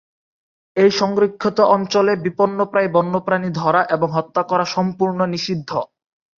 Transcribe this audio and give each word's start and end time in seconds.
এই 0.77 0.89
সংরক্ষিত 0.91 1.57
অঞ্চলে 1.75 2.13
বিপন্নপ্রায় 2.25 2.89
বন্যপ্রাণী 2.91 3.49
ধরা 3.53 3.81
এবং 3.95 4.07
হত্যা 4.11 4.41
করা 4.43 4.65
সম্পূর্ণ 4.75 5.19
নিষিদ্ধ। 5.25 5.71